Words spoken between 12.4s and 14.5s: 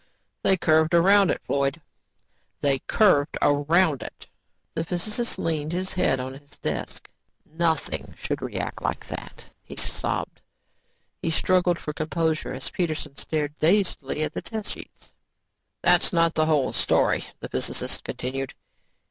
as Peterson stared dazedly at the